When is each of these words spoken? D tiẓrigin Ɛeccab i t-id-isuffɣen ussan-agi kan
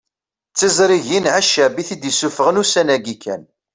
D 0.51 0.53
tiẓrigin 0.57 1.25
Ɛeccab 1.35 1.75
i 1.81 1.83
t-id-isuffɣen 1.87 2.61
ussan-agi 2.61 3.15
kan 3.23 3.43